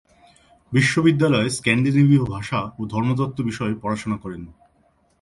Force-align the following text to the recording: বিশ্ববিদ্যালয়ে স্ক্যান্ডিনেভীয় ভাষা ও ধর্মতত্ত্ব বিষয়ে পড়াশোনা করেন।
বিশ্ববিদ্যালয়ে 0.71 1.49
স্ক্যান্ডিনেভীয় 1.49 2.23
ভাষা 2.25 2.59
ও 2.79 2.81
ধর্মতত্ত্ব 2.85 3.39
বিষয়ে 3.43 3.75
পড়াশোনা 3.81 4.17
করেন। 4.17 4.43